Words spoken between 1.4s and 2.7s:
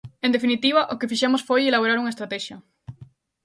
foi elaborar unha estratexia.